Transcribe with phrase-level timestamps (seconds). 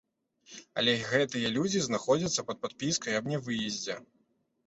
[0.81, 3.99] Але гэтыя людзі знаходзяцца пад падпіскай аб нявыездзе.